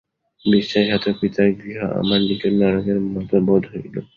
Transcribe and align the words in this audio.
বিশ্বাসঘাতক 0.45 1.15
পিতার 1.21 1.49
গৃহ 1.59 1.79
আমার 1.99 2.19
নিকট 2.21 2.53
নরকের 2.59 2.97
মতো 3.13 3.35
বোধ 3.47 3.63
হইল। 3.71 3.95